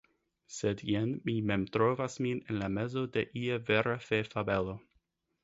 Sed 0.53 0.79
jen 0.93 1.11
mi 1.29 1.35
mem 1.49 1.65
trovas 1.77 2.15
min 2.27 2.41
en 2.55 2.59
la 2.63 2.71
mezo 2.79 3.05
de 3.19 3.25
ia 3.43 3.61
vera 3.69 3.95
fefabelo! 4.09 4.77